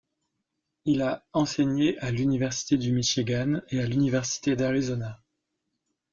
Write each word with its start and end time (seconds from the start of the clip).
Il 0.85 1.03
a 1.03 1.27
enseigné 1.31 1.95
à 1.99 2.09
l'université 2.09 2.75
du 2.75 2.91
Michigan 2.91 3.61
et 3.69 3.79
à 3.79 3.85
l'université 3.85 4.55
d'Arizona. 4.55 5.21